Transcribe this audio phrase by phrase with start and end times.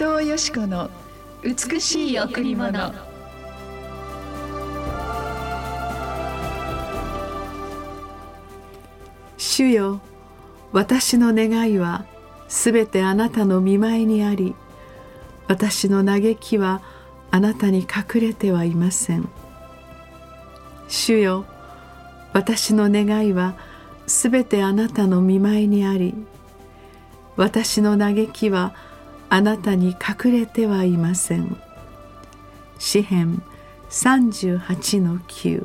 [0.00, 0.88] 藤よし子の
[1.42, 2.94] 美しい贈り物。
[9.36, 10.00] 主よ
[10.72, 12.06] 私の願いは
[12.48, 14.54] すべてあなたの見舞いにあり
[15.48, 16.80] 私の嘆きは
[17.30, 19.28] あなたに隠れてはいません。
[20.88, 21.44] 主よ
[22.32, 23.54] 私の願いは
[24.06, 26.14] すべてあなたの見舞いにあり
[27.36, 28.89] 私の嘆きはあなたに隠れてはいません
[32.80, 33.40] 詩編
[33.88, 35.64] 38の9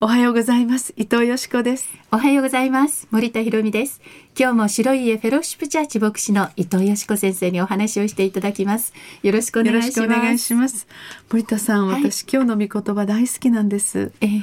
[0.00, 0.92] おはようございます。
[0.96, 1.86] 伊藤よしこです。
[2.10, 3.06] おはようございます。
[3.12, 4.02] 森田博美です。
[4.36, 8.92] 今日も白い家フェローシップチャーチ牧師の伊藤よしこ先生にお話をしていただきます。
[9.22, 10.88] よろしくお願いします。
[11.30, 14.42] 森田さん、はい、私今日の御言葉大好きなんです、えー、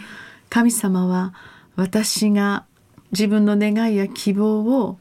[0.51, 1.33] 神様は
[1.77, 2.65] 私が
[3.11, 4.99] 自分の願いや希望を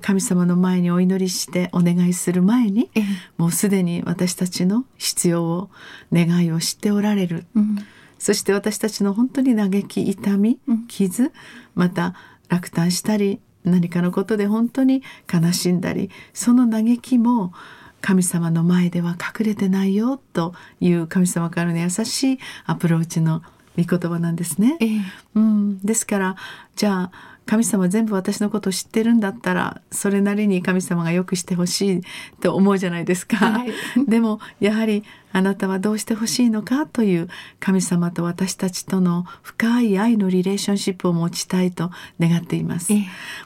[0.00, 3.04] 神様の前にお祈りしてお願いする前に、えー、
[3.36, 5.70] もうすでに私たちの必要を
[6.12, 7.78] 願いを知っておられる、うん。
[8.20, 11.32] そして私たちの本当に嘆き痛み傷
[11.74, 12.14] また
[12.48, 17.52] 落胆したり何かのことで本当に悲しんだりその嘆きも
[18.00, 23.42] 神様の前では隠れてないよという神様からの優しいアプローチの
[23.76, 24.76] 御言葉なんですね。
[24.80, 25.00] ええ、
[25.34, 26.36] うん、ですから
[26.76, 32.00] じゃあ神様全部私のことを知ってるんだったらそれなりに神様がよくしてほしい
[32.40, 33.72] と思うじゃないですか、はい、
[34.08, 37.28] でもやはりあなたはどうしてほしいのかという
[37.60, 42.92] 神様と私たちとの深い愛のリレーションシップを持ちたいと願っています、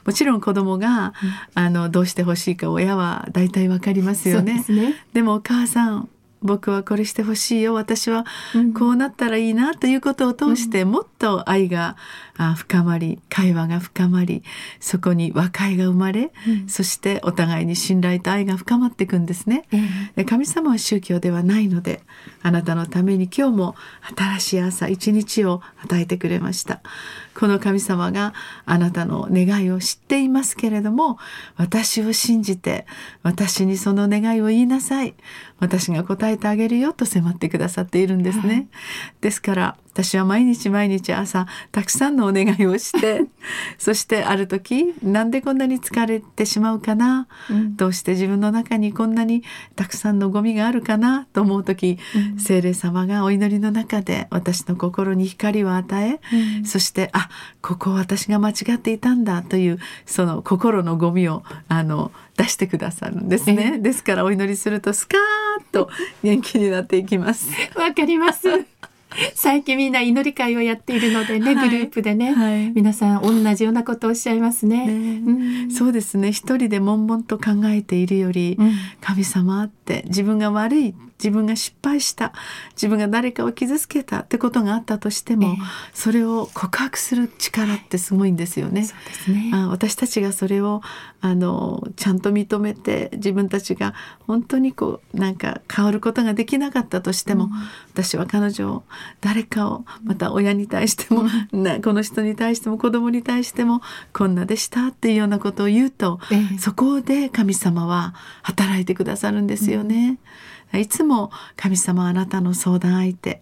[0.05, 1.13] もちろん子供が、
[1.55, 6.09] うん、あのどうしてほしいか親は大体わかりますよね、ね、でもお母さん
[6.41, 7.73] 僕はこれしてほしいよ。
[7.73, 8.25] 私は
[8.77, 11.97] こうなったらいいなということを通してもっと愛が
[12.55, 14.43] 深まり会話が深まり
[14.79, 19.65] そこに和解が生まれ、うん、そしてお互いに信頼と愛が深まっていくんですね、
[20.15, 22.01] うん、神様は宗教ではないので
[22.41, 23.75] あなたのために今日も
[24.15, 26.81] 新しい朝一日を与えてくれました。
[27.35, 28.33] この神様が
[28.65, 31.17] あなたの願いを知っていますけれども
[31.55, 32.85] 私を信じて
[33.23, 35.15] 私にその願いを言いなさい。
[35.59, 38.67] 私が答えてあげるよと迫ってくださっているんですね、はい、
[39.21, 43.25] ですから私は毎日毎日朝たくさんのお願いをして
[43.77, 49.43] そしてある時なんでこんなに疲れてしまうかな、うん、どうして自分の中にこんなに
[49.75, 51.27] たくさんのゴミがあるかな？
[51.33, 51.97] と思う時、
[52.33, 57.29] うん、精霊様がお祈りの中で私の心に光を与え、うん、そしてあ
[57.61, 63.79] ここ私が間違っていたんだというその心のゴミをあの出してくださるんですね。
[63.79, 65.89] ですからお祈りするとスカーッと
[66.23, 67.49] 元気になっていきます。
[67.75, 68.47] わかります。
[69.33, 74.87] 最近みんな祈り会をやっているのでね、はい、グループでね、はい、皆さん同じようなことをおっしゃいますね。
[74.87, 75.21] ね。
[75.25, 76.31] うん、そうですね。
[76.31, 78.71] 一人で悶々と考えているより、うん、
[79.01, 82.31] 神様って自分が悪い自分が失敗した
[82.73, 85.55] 自分が誰かを傷つけたってことがあったとしても、えー、
[85.93, 88.87] それを告白する力ってすごいんですよね。
[89.27, 89.51] ね。
[89.53, 90.81] あ私たちがそれを
[91.19, 93.93] あのちゃんと認めて自分たちが
[94.27, 97.51] 本当にこうなんか変わることができなかったとしても、うん、
[97.91, 98.83] 私は彼女を
[99.19, 103.81] 誰かをまた親に対しても、うん、この人に対しても子供に対しても
[104.13, 110.07] こんなでしたっていうようなことを言うと、えー、そこで神様は働いてくださるんですよね。
[110.09, 113.41] うんいつも神様はあなたの相談相手。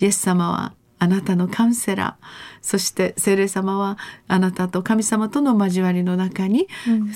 [0.00, 2.26] イエス様はあなたのカウンセラー。
[2.62, 6.66] そして聖霊様はあなたと神様との交わりの中に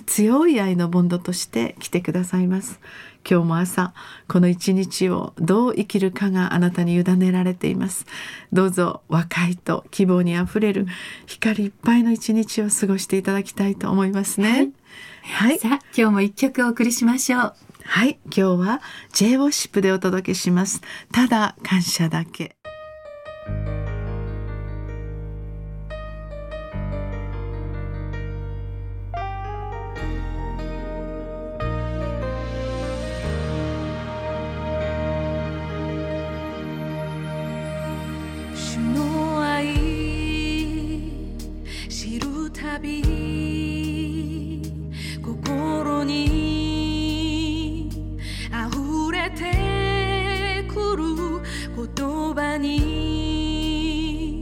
[0.06, 2.80] 強い愛のボンドとして来てくださいます。
[3.28, 3.94] 今日も朝
[4.28, 8.06] この一日をどう生きるかがあなたに委ねられています。
[8.52, 10.86] どうぞ和解と希望にあふれる
[11.26, 14.50] 光いっぱいの一日を過ごしていただきたいと思いますね。
[14.50, 17.54] はい、はい、さあ今日も一曲お送りしましょう
[17.90, 18.82] はい、今日は
[19.14, 20.82] J ウォッシップでお届けします。
[21.10, 22.57] ただ感謝だけ。
[52.58, 54.40] に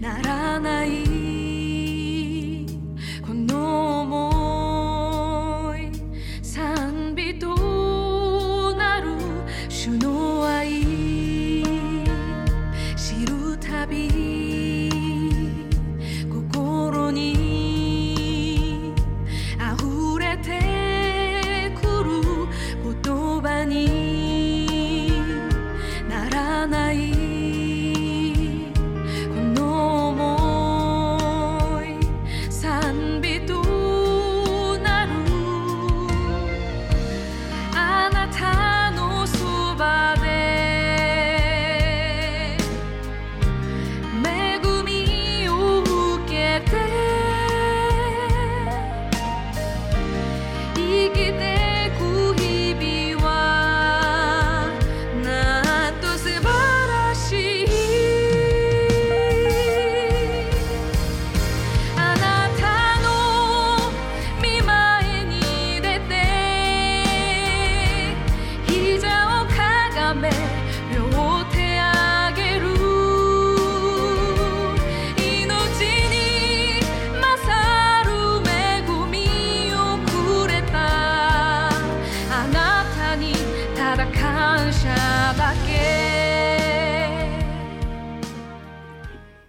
[0.00, 1.07] ならない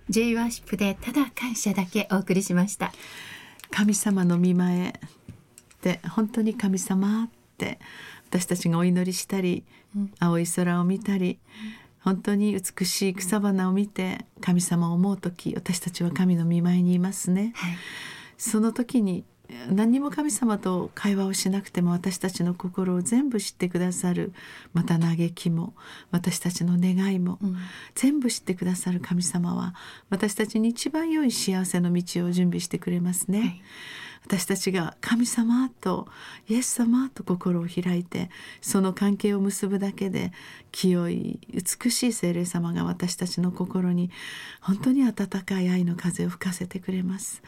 [0.10, 2.92] J ワーシップでただ感謝だけお送りしました。
[3.70, 4.94] 神様の見前っ
[5.82, 7.80] て本当に神様って
[8.28, 9.64] 私たちがお祈りしたり、
[10.20, 11.38] 青い空を見たり
[12.00, 17.78] 本当に美しい草花を見て神様を思う時私たちは神の見舞いにいますね、はい。
[18.38, 19.26] その時に
[19.72, 24.34] 何にも神様と会話をしなくても私たちの心を全部知ってくださる。
[24.74, 25.74] また嘆きも
[26.12, 27.58] 私たちの願いも、うん。
[27.96, 29.74] 全部知ってくださる神様は
[30.10, 33.62] 私たちに一番良い幸せの道を準備してくれますね、はい
[34.26, 36.08] 私たちが神様と
[36.48, 38.30] イエス様と心を開いて
[38.62, 40.32] その関係を結ぶだけで
[40.72, 44.12] 清い美しい聖霊様が私たちの心に
[44.62, 45.14] 本当に温
[45.44, 47.42] かい愛の風を吹かせてくれます。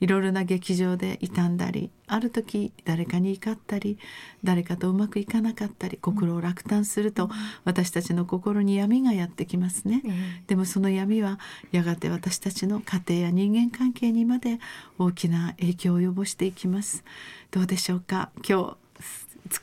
[0.00, 3.98] いろいろな劇場で傷んだりある時誰かに怒ったり
[4.42, 7.28] 誰かとうまくいかなかったり心を落胆すると
[7.64, 11.38] 私たちの心に闇がやってきますね、ええでもその闇は
[11.72, 14.58] やがて私たちの家庭や人間関係にまで
[14.98, 17.04] 大きな影響を及ぼしていきます。
[17.50, 18.30] どうでしょうか？
[18.48, 18.76] 今日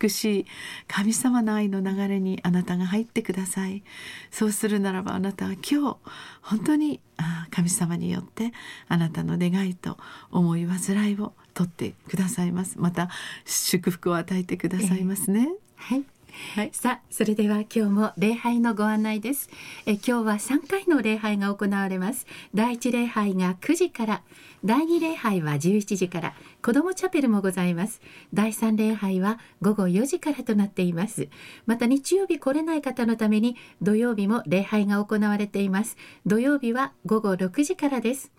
[0.02, 0.46] 美しい
[0.88, 3.84] 神様の愛の流れにあなたが入ってください。
[4.32, 5.98] そうするならばあなたは今日
[6.42, 7.00] 本当に
[7.52, 8.52] 神様によって
[8.88, 9.98] あなたの願いと
[10.32, 12.80] 思い煩いを取ってくださいます。
[12.80, 13.10] また
[13.46, 16.04] 祝福を与えてくださいますね、はい。
[16.56, 16.70] はい。
[16.74, 19.50] さあそれでは今日も礼拝のご案内です。
[19.86, 22.26] え今日は3回の礼拝が行われます。
[22.54, 24.24] 第一礼拝が9時から。
[24.64, 26.34] 第二礼拝は11時から。
[26.62, 28.02] 子どもチャペルもございます。
[28.34, 31.30] 第三礼拝は午後4時からとなっています。
[31.66, 35.96] また日曜日来れない方のために土曜日も礼拝が行われています。
[36.26, 38.32] 土曜日は午後6時からです。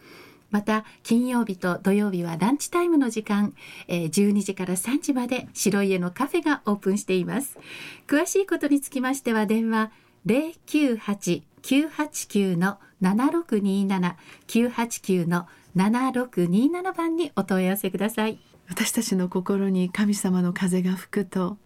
[0.50, 3.54] また金曜日と土曜日はランチタイムの時間、
[3.88, 7.58] えー12時から3時まで白家のカフェがオープンしています。
[8.06, 9.90] 詳しいことにつきましては電話
[10.26, 14.14] 098-989の7627
[14.46, 18.38] 989の7627番にお問い合わせください。
[18.68, 21.58] 私たちの心に神様の風が吹くと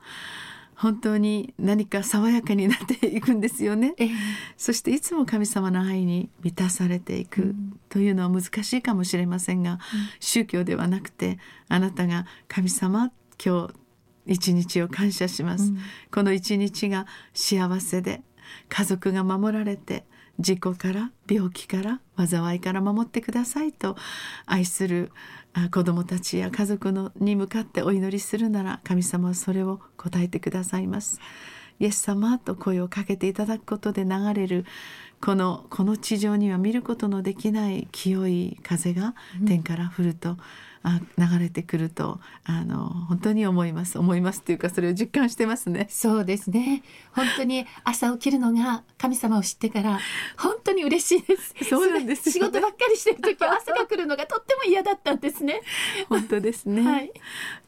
[0.80, 3.94] 本当に何か爽やかになっていくんですよね。
[3.99, 4.10] ええ。
[4.56, 7.54] そしていつも神様の愛に満たされていく
[7.90, 9.78] というのは難しいかもしれませんが、
[10.20, 13.12] 宗教ではなくてあなたが神様
[13.44, 13.75] 今日
[14.26, 15.70] 一日を感謝します、
[16.10, 18.22] この一日が幸せで
[18.70, 20.04] 家族が守られて
[20.38, 23.96] 事故から病気から災いから守ってくださいと
[24.46, 25.12] 愛する
[25.72, 31.20] 子どもたちや家族のに向かってお祈りするなら神様はそれを答えてくださいます。
[31.80, 34.66] イエス様と声をかけていただくことで流れる
[35.20, 39.14] このこの地上には見ることのできない清い風が
[39.46, 40.36] 天から降ると、
[40.82, 43.98] あ流れてくるとあの本当に思います。
[43.98, 45.86] 思いますっていうかそれを実感してますね。
[45.90, 46.82] そうですね。
[47.12, 50.00] 本当に朝起きるのが神様を知ってから
[50.38, 51.54] 本当に嬉しいです。
[51.68, 52.50] そうなんですよね。
[52.50, 55.60] 仕事ばっかりしてる時は 朝が来るのがとっても嫌だったんですね。
[56.08, 57.12] 本当ですね、はい。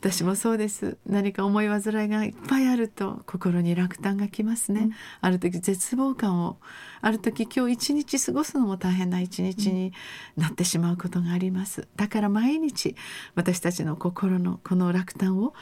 [0.01, 0.97] 私もそうです。
[1.07, 4.89] 何か思い煩いがいっぱいあると心に落胆がきますね、
[5.21, 6.57] ある時絶望感を
[7.03, 9.93] ある時今日一日過ごすのも大変な一日に
[10.37, 11.89] なってしまうことがあります。
[11.97, 12.97] だから毎日
[13.35, 15.55] 私たちの心のこの落胆を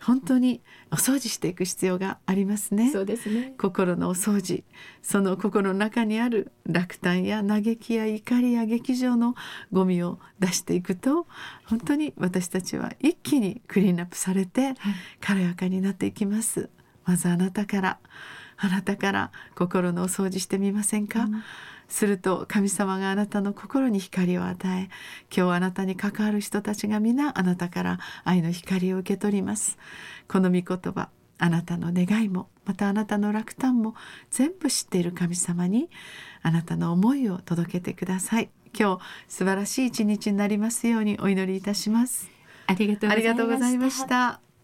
[0.00, 0.60] 本当に
[0.92, 2.90] お掃除していく必要がありますね。
[2.90, 3.54] そうですね。
[3.58, 4.64] 心のお掃除
[5.02, 9.34] その心の中にある落胆や嘆きや怒りや劇場の
[9.72, 11.26] ゴミを出していくと
[11.64, 14.74] 本当に私たちは一気にクリーンアップされて
[15.20, 16.70] 軽やかになっていきます。
[17.04, 17.98] まずあなたから
[18.58, 21.28] あなたから心のお掃除してみませんか、
[21.88, 24.90] すると神様があなたの心に光を与え
[25.34, 29.78] 今日あなたに関わる人たちが皆あなたから愛の光を受け取ります。
[30.28, 33.94] この御言葉あなたの願いもまたあなたの落胆も
[34.30, 35.88] 全部知っている神様に
[36.42, 38.50] あなたの思いを届けてください。
[38.78, 42.28] 今日素晴らしい一日になりますようにお祈りいたします。
[42.66, 44.47] ありがとうございました